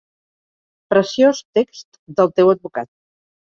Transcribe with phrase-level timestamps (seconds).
[0.93, 2.93] Preciós text del teu advocat.